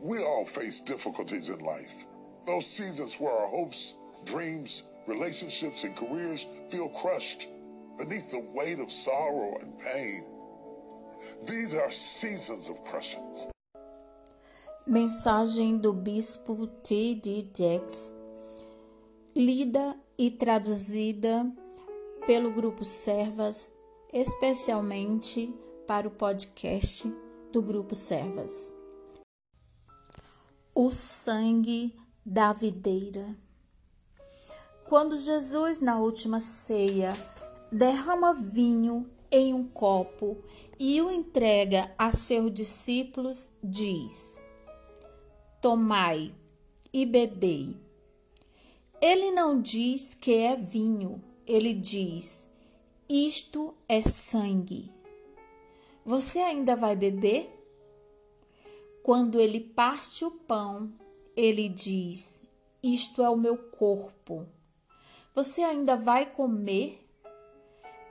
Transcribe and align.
We 0.00 0.18
all 0.18 0.44
face 0.44 0.80
difficulties 0.80 1.48
in 1.48 1.60
life. 1.60 2.06
Those 2.46 2.66
seasons 2.66 3.16
where 3.20 3.32
our 3.32 3.48
hopes, 3.48 3.96
dreams, 4.24 4.82
relationships, 5.06 5.84
and 5.84 5.96
careers 5.96 6.46
feel 6.70 6.88
crushed 6.88 7.48
beneath 7.98 8.30
the 8.30 8.40
weight 8.54 8.80
of 8.80 8.90
sorrow 8.90 9.56
and 9.60 9.78
pain. 9.78 10.24
These 11.46 11.74
are 11.74 11.90
seasons 11.90 12.68
of 12.68 12.82
crushing. 12.84 13.22
Mensagem 14.86 15.78
do 15.78 15.94
Bispo 15.94 16.66
T. 16.82 17.14
D. 17.14 17.48
Jakes, 17.56 18.14
lida 19.34 19.98
e 20.18 20.30
traduzida 20.30 21.50
pelo 22.26 22.50
Grupo 22.52 22.84
Servas, 22.84 23.72
especialmente 24.12 25.54
para 25.86 26.06
o 26.06 26.10
podcast 26.10 27.10
do 27.50 27.62
Grupo 27.62 27.94
Servas. 27.94 28.73
O 30.76 30.90
sangue 30.90 31.94
da 32.26 32.52
videira. 32.52 33.36
Quando 34.88 35.16
Jesus, 35.16 35.80
na 35.80 36.00
última 36.00 36.40
ceia, 36.40 37.12
derrama 37.70 38.34
vinho 38.34 39.08
em 39.30 39.54
um 39.54 39.68
copo 39.68 40.36
e 40.76 41.00
o 41.00 41.12
entrega 41.12 41.94
a 41.96 42.10
seus 42.10 42.52
discípulos, 42.52 43.52
diz: 43.62 44.34
Tomai 45.62 46.34
e 46.92 47.06
bebei. 47.06 47.76
Ele 49.00 49.30
não 49.30 49.62
diz 49.62 50.12
que 50.12 50.32
é 50.32 50.56
vinho, 50.56 51.22
ele 51.46 51.72
diz: 51.72 52.48
Isto 53.08 53.72
é 53.88 54.02
sangue. 54.02 54.90
Você 56.04 56.40
ainda 56.40 56.74
vai 56.74 56.96
beber? 56.96 57.53
Quando 59.04 59.38
ele 59.38 59.60
parte 59.60 60.24
o 60.24 60.30
pão, 60.30 60.90
ele 61.36 61.68
diz: 61.68 62.40
Isto 62.82 63.22
é 63.22 63.28
o 63.28 63.36
meu 63.36 63.56
corpo. 63.56 64.46
Você 65.34 65.60
ainda 65.60 65.94
vai 65.94 66.24
comer? 66.24 67.06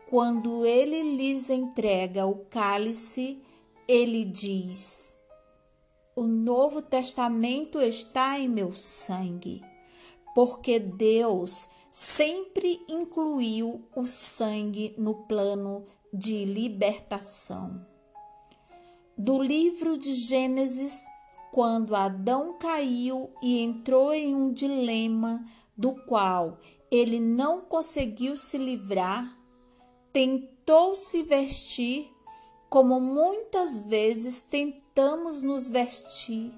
Quando 0.07 0.63
ele 0.63 1.15
lhes 1.17 1.49
entrega 1.49 2.27
o 2.27 2.45
cálice, 2.45 3.41
ele 3.87 4.23
diz: 4.23 5.17
o 6.15 6.27
Novo 6.27 6.79
Testamento 6.79 7.81
está 7.81 8.37
em 8.37 8.47
meu 8.47 8.71
sangue, 8.75 9.63
porque 10.35 10.77
Deus 10.77 11.67
sempre 11.91 12.79
incluiu 12.87 13.83
o 13.95 14.05
sangue 14.05 14.93
no 14.95 15.25
plano 15.25 15.87
de 16.13 16.45
libertação. 16.45 17.92
Do 19.17 19.41
livro 19.41 19.95
de 19.95 20.11
Gênesis, 20.11 21.05
quando 21.51 21.95
Adão 21.95 22.57
caiu 22.57 23.29
e 23.43 23.59
entrou 23.61 24.11
em 24.11 24.33
um 24.33 24.51
dilema 24.51 25.45
do 25.77 25.93
qual 25.93 26.57
ele 26.89 27.19
não 27.19 27.61
conseguiu 27.61 28.35
se 28.35 28.57
livrar, 28.57 29.37
tentou 30.11 30.95
se 30.95 31.21
vestir 31.21 32.11
como 32.69 32.99
muitas 32.99 33.83
vezes 33.83 34.41
tentamos 34.41 35.43
nos 35.43 35.69
vestir 35.69 36.51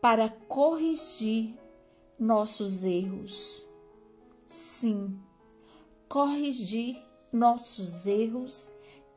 para 0.00 0.28
corrigir 0.28 1.56
nossos 2.18 2.82
erros. 2.82 3.64
Sim, 4.44 5.16
corrigir 6.08 7.00
nossos 7.32 8.06
erros 8.06 8.72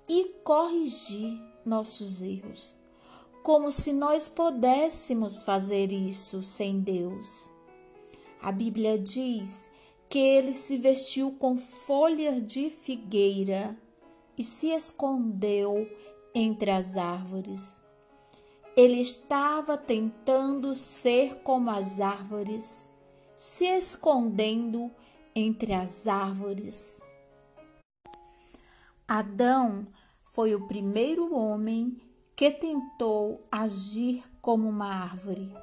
e 0.08 0.26
corrigir 0.44 1.53
nossos 1.66 2.22
erros. 2.22 2.76
Como 3.42 3.72
se 3.72 3.92
nós 3.92 4.30
pudéssemos 4.30 5.44
fazer 5.44 5.92
isso 5.92 6.42
sem 6.44 6.80
Deus. 6.80 7.52
A 8.42 8.52
Bíblia 8.52 8.98
diz 8.98 9.72
que 10.10 10.20
ele 10.20 10.54
se 10.54 10.78
vestiu 10.78 11.32
com 11.34 11.58
folhas 11.58 12.44
de 12.44 12.70
figueira 12.70 13.78
e 14.38 14.44
se 14.44 14.68
escondeu 14.68 15.90
entre 16.34 16.72
as 16.72 16.96
árvores. 16.96 17.82
Ele 18.76 19.00
estava 19.00 19.78
tentando 19.78 20.74
ser 20.74 21.38
como 21.44 21.70
as 21.70 22.00
árvores, 22.00 22.90
se 23.38 23.66
escondendo 23.66 24.92
entre 25.36 25.74
as 25.74 26.08
árvores. 26.08 27.00
Adão 29.08 29.88
foi 30.34 30.56
o 30.56 30.66
primeiro 30.66 31.36
homem 31.36 31.96
que 32.36 32.50
tentou 32.50 33.46
agir 33.52 34.24
como 34.42 34.68
uma 34.68 34.88
árvore, 34.88 35.56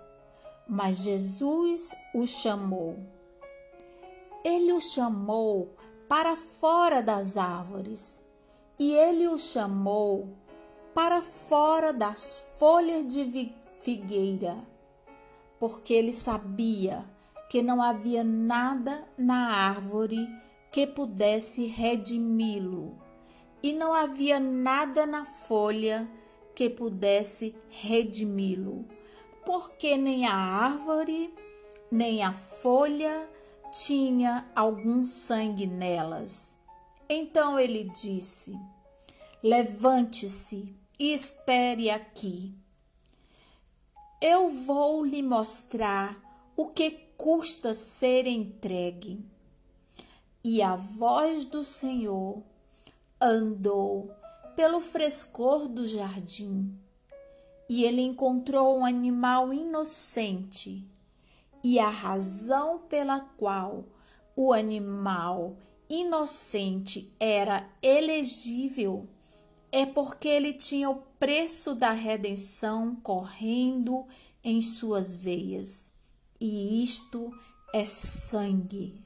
mas 0.69 0.99
Jesus 0.99 1.93
o 2.15 2.25
chamou. 2.25 2.97
Ele 4.45 4.73
o 4.73 4.81
chamou 4.81 5.75
para 6.09 6.37
fora 6.37 7.03
das 7.03 7.37
árvores 7.37 8.23
e 8.79 8.93
ele 8.93 9.27
o 9.27 9.37
chamou 9.39 10.29
para 10.95 11.21
fora 11.21 11.93
das 11.93 12.47
folhas 12.57 13.05
de 13.09 13.53
figueira, 13.81 14.57
porque 15.59 15.93
ele 15.93 16.13
sabia 16.13 17.05
que 17.51 17.61
não 17.61 17.83
havia 17.83 18.23
nada 18.23 19.05
na 19.19 19.53
árvore 19.53 20.29
que 20.71 20.87
pudesse 20.87 21.67
redimi-lo, 21.67 23.10
e 23.63 23.73
não 23.73 23.93
havia 23.93 24.41
nada 24.41 25.07
na 25.07 25.25
folha 25.25 26.09
que 26.55 26.69
pudesse 26.69 27.55
redimi-lo, 27.69 28.87
porque 29.45 29.97
nem 29.97 30.27
a 30.27 30.35
árvore, 30.35 31.35
nem 31.91 32.23
a 32.23 32.33
folha 32.33 33.29
tinha 33.73 34.51
algum 34.55 35.05
sangue 35.05 35.67
nelas. 35.67 36.59
Então 37.09 37.59
ele 37.59 37.85
disse: 37.85 38.59
Levante-se 39.43 40.75
e 40.99 41.13
espere 41.13 41.91
aqui. 41.91 42.55
Eu 44.21 44.49
vou 44.51 45.05
lhe 45.05 45.23
mostrar 45.23 46.21
o 46.55 46.69
que 46.69 46.91
custa 47.17 47.73
ser 47.73 48.27
entregue. 48.27 49.25
E 50.45 50.63
a 50.63 50.77
voz 50.77 51.47
do 51.47 51.65
Senhor 51.65 52.43
andou 53.21 54.11
pelo 54.57 54.81
frescor 54.81 55.69
do 55.69 55.87
jardim, 55.87 56.77
e 57.69 57.85
ele 57.85 58.03
encontrou 58.03 58.79
um 58.79 58.85
animal 58.85 59.53
inocente, 59.53 60.85
e 61.63 61.79
a 61.79 61.91
razão 61.91 62.81
pela 62.81 63.21
qual 63.21 63.85
o 64.35 64.53
animal 64.53 65.57
inocente 65.89 67.13
era 67.19 67.69
elegível 67.83 69.09
é 69.73 69.85
porque 69.85 70.29
ele 70.29 70.53
tinha 70.53 70.91
o 70.91 71.03
preço 71.19 71.75
da 71.75 71.93
redenção 71.93 72.97
correndo 72.97 74.07
em 74.43 74.63
suas 74.63 75.17
veias. 75.17 75.93
E 76.41 76.83
isto 76.83 77.33
é 77.73 77.85
sangue. 77.85 79.05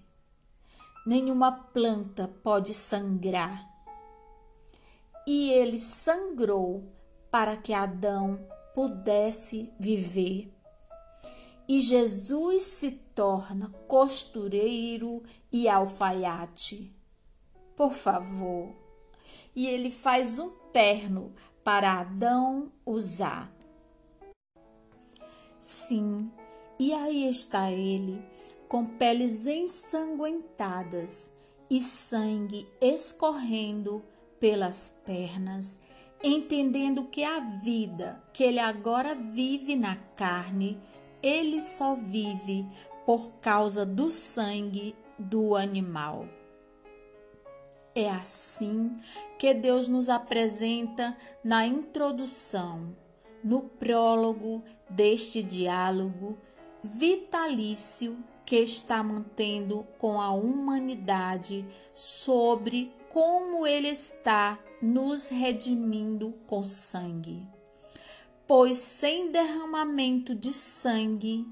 Nenhuma 1.07 1.53
planta 1.53 2.29
pode 2.43 2.73
sangrar. 2.73 3.74
E 5.27 5.51
ele 5.51 5.79
sangrou 5.79 6.85
para 7.31 7.57
que 7.57 7.73
Adão 7.73 8.47
pudesse 8.75 9.73
viver. 9.79 10.53
E 11.67 11.81
Jesus 11.81 12.63
se 12.63 12.91
torna 13.15 13.71
costureiro 13.89 15.23
e 15.51 15.69
alfaiate. 15.69 16.95
Por 17.75 17.93
favor, 17.93 18.75
e 19.57 19.67
ele 19.67 19.91
faz 19.91 20.39
um 20.39 20.51
terno 20.73 21.35
para 21.63 22.01
Adão 22.01 22.71
usar. 22.85 23.53
Sim, 25.59 26.31
e 26.79 26.93
aí 26.93 27.29
está 27.29 27.71
ele, 27.71 28.23
com 28.69 28.85
peles 28.85 29.47
ensanguentadas 29.47 31.25
e 31.71 31.81
sangue 31.81 32.69
escorrendo 32.81 34.05
pelas 34.45 34.93
pernas, 35.07 35.81
entendendo 36.23 37.05
que 37.05 37.25
a 37.25 37.41
vida 37.41 38.23
que 38.31 38.45
ele 38.45 38.59
agora 38.59 39.15
vive 39.15 39.75
na 39.75 39.97
carne, 40.15 40.79
ele 41.23 41.65
só 41.65 41.95
vive 41.95 42.67
por 43.07 43.31
causa 43.41 43.87
do 43.87 44.11
sangue 44.11 44.95
do 45.19 45.57
animal. 45.57 46.29
É 47.95 48.11
assim 48.11 48.99
que 49.39 49.55
Deus 49.55 49.89
nos 49.89 50.11
apresenta 50.11 51.17
na 51.43 51.65
introdução, 51.65 52.95
no 53.43 53.63
prólogo 53.63 54.63
deste 54.91 55.43
diálogo 55.43 56.37
vitalício 56.83 58.23
que 58.45 58.57
está 58.57 59.03
mantendo 59.03 59.87
com 59.97 60.21
a 60.21 60.33
humanidade 60.33 61.65
sobre 61.95 62.93
como 63.15 63.65
ele 63.65 63.87
está 63.87 64.59
nos 64.83 65.29
redimindo 65.29 66.33
com 66.49 66.65
sangue. 66.65 67.47
pois 68.45 68.77
sem 68.79 69.31
derramamento 69.31 70.35
de 70.35 70.53
sangue 70.53 71.47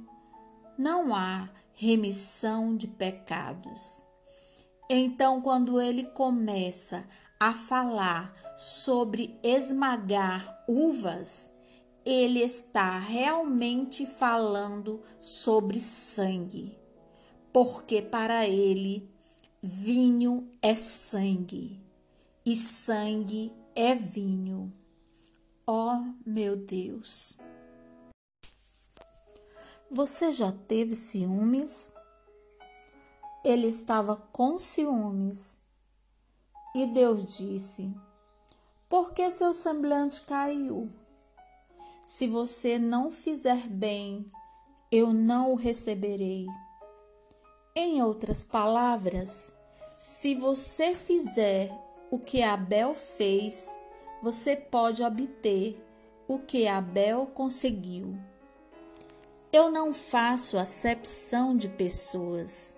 não 0.76 1.14
há 1.14 1.48
remissão 1.72 2.76
de 2.76 2.88
pecados. 2.88 4.04
Então, 4.90 5.40
quando 5.40 5.80
ele 5.80 6.04
começa 6.06 7.08
a 7.38 7.54
falar 7.54 8.34
sobre 8.58 9.38
esmagar 9.40 10.64
uvas, 10.68 11.48
ele 12.04 12.40
está 12.40 12.98
realmente 12.98 14.04
falando 14.04 15.00
sobre 15.20 15.80
sangue, 15.80 16.76
porque 17.52 18.02
para 18.02 18.48
ele 18.48 19.08
vinho 19.64 20.50
é 20.60 20.74
sangue 20.74 21.80
e 22.44 22.56
sangue 22.56 23.52
é 23.76 23.94
vinho. 23.94 24.72
Ó 25.64 25.94
oh, 25.94 26.14
meu 26.26 26.56
Deus! 26.56 27.38
Você 29.88 30.32
já 30.32 30.50
teve 30.50 30.96
ciúmes? 30.96 31.92
Ele 33.44 33.68
estava 33.68 34.16
com 34.16 34.58
ciúmes. 34.58 35.56
E 36.74 36.86
Deus 36.86 37.24
disse: 37.36 37.94
Por 38.88 39.12
que 39.12 39.30
seu 39.30 39.52
semblante 39.52 40.22
caiu? 40.22 40.90
Se 42.04 42.26
você 42.26 42.80
não 42.80 43.12
fizer 43.12 43.68
bem, 43.68 44.28
eu 44.90 45.12
não 45.12 45.52
o 45.52 45.54
receberei. 45.54 46.46
Em 47.74 48.02
outras 48.02 48.44
palavras, 48.44 49.50
se 49.96 50.34
você 50.34 50.94
fizer 50.94 51.72
o 52.10 52.18
que 52.18 52.42
Abel 52.42 52.92
fez, 52.92 53.66
você 54.22 54.54
pode 54.54 55.02
obter 55.02 55.82
o 56.28 56.38
que 56.38 56.68
Abel 56.68 57.24
conseguiu. 57.28 58.14
Eu 59.50 59.70
não 59.70 59.94
faço 59.94 60.58
acepção 60.58 61.56
de 61.56 61.66
pessoas, 61.66 62.76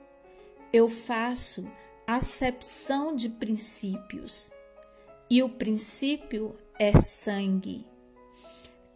eu 0.73 0.89
faço 0.89 1.69
acepção 2.07 3.17
de 3.17 3.29
princípios. 3.29 4.53
E 5.29 5.43
o 5.43 5.49
princípio 5.49 6.55
é 6.79 6.97
sangue. 7.01 7.85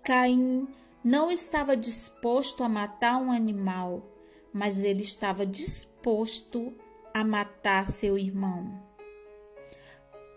Caim 0.04 0.68
não 1.02 1.28
estava 1.28 1.76
disposto 1.76 2.62
a 2.62 2.68
matar 2.68 3.16
um 3.16 3.32
animal, 3.32 4.17
mas 4.52 4.80
ele 4.80 5.02
estava 5.02 5.46
disposto 5.46 6.74
a 7.12 7.24
matar 7.24 7.88
seu 7.88 8.18
irmão. 8.18 8.82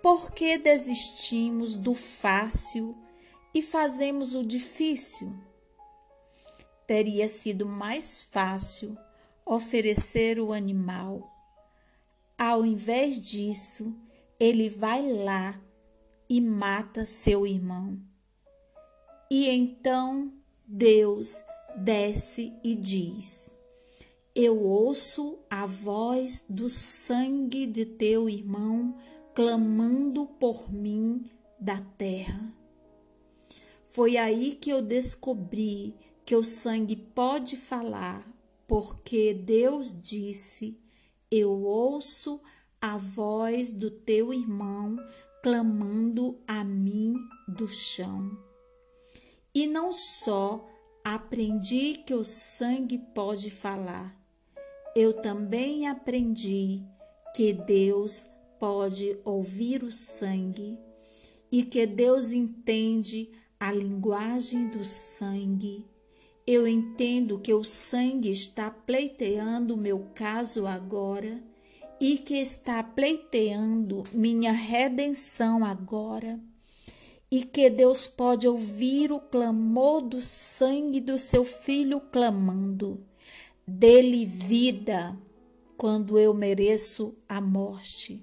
Por 0.02 0.32
que 0.32 0.58
desistimos 0.58 1.76
do 1.76 1.94
fácil 1.94 2.98
e 3.54 3.62
fazemos 3.62 4.34
o 4.34 4.44
difícil? 4.44 5.34
Teria 6.88 7.28
sido 7.28 7.66
mais 7.66 8.24
fácil 8.24 8.98
oferecer 9.46 10.40
o 10.40 10.52
animal. 10.52 11.30
Ao 12.38 12.66
invés 12.66 13.22
disso, 13.22 13.96
ele 14.40 14.70
vai 14.70 15.06
lá 15.24 15.62
e 16.28 16.42
mata 16.42 17.06
seu 17.06 17.46
irmão. 17.46 18.02
E 19.30 19.48
então 19.50 20.34
Deus 20.66 21.38
desce 21.78 22.54
e 22.64 22.74
diz: 22.74 23.52
Eu 24.34 24.62
ouço 24.62 25.40
a 25.50 25.66
voz 25.66 26.46
do 26.48 26.70
sangue 26.70 27.66
de 27.68 27.86
teu 27.86 28.30
irmão 28.30 28.98
clamando 29.36 30.26
por 30.26 30.72
mim 30.72 31.30
da 31.60 31.82
terra. 31.98 32.54
Foi 33.84 34.16
aí 34.16 34.56
que 34.56 34.70
eu 34.70 34.82
descobri 34.82 35.94
que 36.24 36.34
o 36.34 36.46
sangue 36.46 36.96
pode 36.96 37.58
falar, 37.58 38.26
porque 38.66 39.34
Deus 39.34 39.94
disse: 40.02 40.80
Eu 41.30 41.52
ouço 41.64 42.40
a 42.80 42.96
voz 42.96 43.70
do 43.70 43.92
teu 43.92 44.34
irmão 44.34 44.96
clamando 45.44 46.40
a 46.48 46.64
mim 46.64 47.18
do 47.50 47.68
chão. 47.68 48.32
E 49.54 49.68
não 49.68 49.92
só 49.92 50.66
aprendi 51.04 51.96
que 52.06 52.14
o 52.14 52.24
sangue 52.24 52.98
pode 52.98 53.50
falar, 53.50 54.21
eu 54.96 55.14
também 55.14 55.88
aprendi 55.88 56.84
que 57.36 57.54
Deus 57.54 58.30
pode 58.60 59.18
ouvir 59.24 59.84
o 59.84 59.92
sangue 59.92 60.78
e 61.52 61.64
que 61.64 61.86
Deus 61.86 62.32
entende 62.32 63.30
a 63.60 63.72
linguagem 63.72 64.68
do 64.68 64.84
sangue. 64.84 65.86
Eu 66.46 66.68
entendo 66.68 67.40
que 67.40 67.54
o 67.54 67.64
sangue 67.64 68.30
está 68.30 68.70
pleiteando 68.70 69.78
meu 69.78 70.08
caso 70.14 70.66
agora 70.66 71.42
e 72.00 72.18
que 72.18 72.36
está 72.36 72.82
pleiteando 72.82 74.04
minha 74.12 74.52
redenção 74.52 75.64
agora 75.64 76.40
e 77.30 77.44
que 77.44 77.70
Deus 77.70 78.08
pode 78.08 78.48
ouvir 78.48 79.12
o 79.12 79.20
clamor 79.20 80.02
do 80.02 80.22
sangue 80.22 81.00
do 81.00 81.18
seu 81.18 81.46
filho 81.46 82.02
clamando: 82.02 83.06
dele 83.72 84.26
vida, 84.26 85.18
quando 85.78 86.20
eu 86.20 86.34
mereço 86.34 87.16
a 87.28 87.40
morte. 87.42 88.22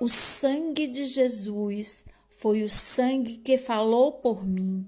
O 0.00 0.08
sangue 0.08 0.86
de 0.86 1.06
Jesus 1.06 2.04
foi 2.30 2.62
o 2.62 2.68
sangue 2.68 3.38
que 3.38 3.56
falou 3.56 4.12
por 4.12 4.46
mim. 4.46 4.86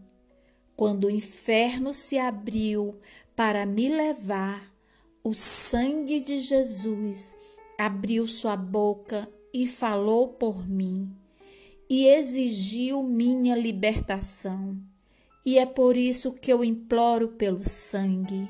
Quando 0.76 1.05
o 1.05 1.11
inferno 1.11 1.93
se 1.93 2.19
abriu 2.19 2.99
para 3.37 3.64
me 3.64 3.88
levar, 3.88 4.73
o 5.23 5.35
sangue 5.35 6.20
de 6.20 6.41
Jesus 6.41 7.35
abriu 7.79 8.26
sua 8.26 8.56
boca 8.56 9.29
e 9.53 9.67
falou 9.67 10.29
por 10.29 10.69
mim 10.69 11.15
e 11.88 12.06
exigiu 12.06 13.03
minha 13.03 13.55
libertação. 13.55 14.79
E 15.44 15.58
é 15.58 15.67
por 15.67 15.97
isso 15.97 16.32
que 16.32 16.53
eu 16.53 16.65
imploro 16.65 17.29
pelo 17.29 17.69
sangue. 17.69 18.49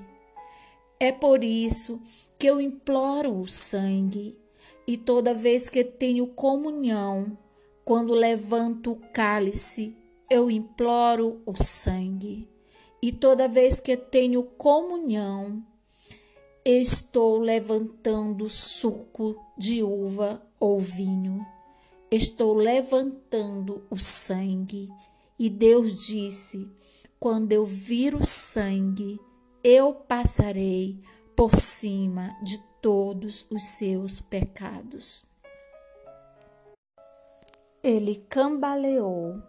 É 1.03 1.11
por 1.11 1.43
isso 1.43 2.01
que 2.39 2.47
eu 2.47 2.61
imploro 2.61 3.41
o 3.41 3.49
sangue. 3.49 4.39
E 4.87 4.97
toda 4.97 5.35
vez 5.35 5.69
que 5.69 5.83
tenho 5.83 6.29
comunhão, 6.29 7.37
quando 7.85 8.15
levanto 8.15 8.93
o 8.93 9.01
cálice, 9.13 9.97
eu 10.31 10.49
imploro 10.49 11.43
o 11.45 11.57
sangue. 11.57 12.49
E 13.03 13.11
toda 13.11 13.49
vez 13.49 13.81
que 13.81 13.97
tenho 13.97 14.45
comunhão, 14.45 15.61
estou 16.65 17.37
levantando 17.39 18.49
suco 18.49 19.35
de 19.59 19.83
uva 19.83 20.41
ou 20.61 20.79
vinho 20.79 21.45
estou 22.17 22.53
levantando 22.53 23.83
o 23.91 23.97
sangue. 23.97 24.91
E 25.39 25.49
Deus 25.49 26.07
disse: 26.07 26.69
quando 27.19 27.53
eu 27.53 27.65
vir 27.65 28.15
o 28.15 28.25
sangue, 28.25 29.19
eu 29.65 29.95
passarei 29.95 31.01
por 31.37 31.55
cima 31.55 32.37
de 32.43 32.59
todos 32.81 33.47
os 33.49 33.63
seus 33.63 34.21
pecados. 34.21 35.25
Ele 37.83 38.17
cambaleou 38.29 39.41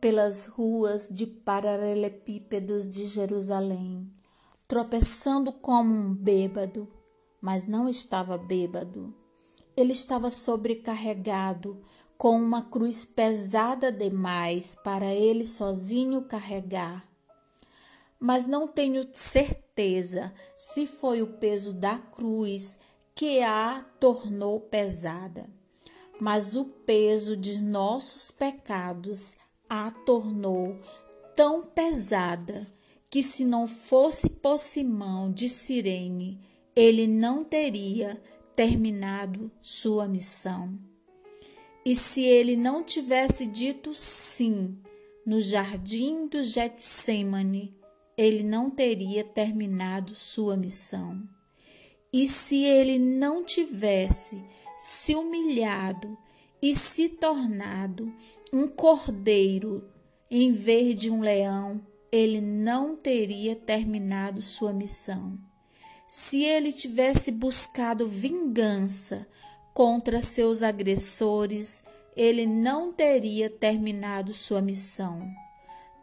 pelas 0.00 0.46
ruas 0.46 1.08
de 1.10 1.26
paralelepípedos 1.26 2.88
de 2.88 3.06
Jerusalém, 3.06 4.10
tropeçando 4.66 5.52
como 5.52 5.94
um 5.94 6.14
bêbado, 6.14 6.88
mas 7.40 7.66
não 7.66 7.88
estava 7.88 8.38
bêbado. 8.38 9.14
Ele 9.76 9.92
estava 9.92 10.30
sobrecarregado 10.30 11.80
com 12.16 12.36
uma 12.36 12.62
cruz 12.62 13.04
pesada 13.04 13.92
demais 13.92 14.76
para 14.82 15.14
ele 15.14 15.44
sozinho 15.44 16.22
carregar. 16.22 17.07
Mas 18.20 18.46
não 18.46 18.66
tenho 18.66 19.06
certeza 19.12 20.32
se 20.56 20.86
foi 20.86 21.22
o 21.22 21.34
peso 21.34 21.72
da 21.72 21.98
cruz 21.98 22.78
que 23.14 23.40
a 23.42 23.84
tornou 24.00 24.60
pesada, 24.60 25.48
mas 26.20 26.56
o 26.56 26.64
peso 26.64 27.36
de 27.36 27.62
nossos 27.62 28.30
pecados 28.30 29.36
a 29.68 29.90
tornou 29.90 30.78
tão 31.36 31.62
pesada 31.62 32.66
que 33.10 33.22
se 33.22 33.44
não 33.44 33.66
fosse 33.66 34.28
por 34.28 34.58
Simão 34.58 35.30
de 35.32 35.48
Cirene, 35.48 36.40
ele 36.74 37.06
não 37.06 37.44
teria 37.44 38.20
terminado 38.54 39.50
sua 39.62 40.08
missão. 40.08 40.78
E 41.84 41.94
se 41.94 42.22
ele 42.22 42.56
não 42.56 42.82
tivesse 42.82 43.46
dito 43.46 43.94
sim 43.94 44.78
no 45.24 45.40
jardim 45.40 46.26
do 46.26 46.42
Getsemane, 46.42 47.77
ele 48.18 48.42
não 48.42 48.68
teria 48.68 49.22
terminado 49.22 50.12
sua 50.16 50.56
missão. 50.56 51.22
E 52.12 52.26
se 52.26 52.64
ele 52.64 52.98
não 52.98 53.44
tivesse 53.44 54.44
se 54.76 55.14
humilhado 55.14 56.18
e 56.60 56.74
se 56.74 57.08
tornado 57.08 58.12
um 58.52 58.66
cordeiro 58.66 59.88
em 60.28 60.50
vez 60.50 60.96
de 60.96 61.10
um 61.10 61.20
leão, 61.20 61.80
ele 62.10 62.40
não 62.40 62.96
teria 62.96 63.54
terminado 63.54 64.42
sua 64.42 64.72
missão. 64.72 65.38
Se 66.08 66.42
ele 66.42 66.72
tivesse 66.72 67.30
buscado 67.30 68.08
vingança 68.08 69.28
contra 69.72 70.20
seus 70.20 70.62
agressores, 70.62 71.84
ele 72.16 72.46
não 72.46 72.92
teria 72.92 73.48
terminado 73.48 74.34
sua 74.34 74.60
missão. 74.60 75.30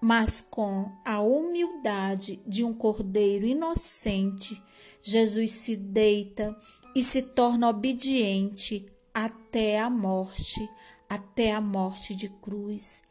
Mas 0.07 0.39
com 0.39 0.91
a 1.03 1.19
humildade 1.19 2.39
de 2.45 2.63
um 2.63 2.71
cordeiro 2.71 3.47
inocente, 3.47 4.61
Jesus 5.01 5.49
se 5.49 5.75
deita 5.75 6.55
e 6.93 7.03
se 7.03 7.23
torna 7.23 7.67
obediente 7.67 8.85
até 9.11 9.79
a 9.79 9.89
morte, 9.89 10.69
até 11.09 11.53
a 11.53 11.59
morte 11.59 12.13
de 12.13 12.29
cruz, 12.29 13.01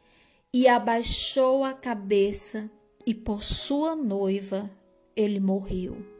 e 0.53 0.69
abaixou 0.69 1.65
a 1.65 1.73
cabeça, 1.73 2.71
e 3.05 3.13
por 3.13 3.43
sua 3.43 3.93
noiva 3.93 4.71
ele 5.17 5.41
morreu. 5.41 6.14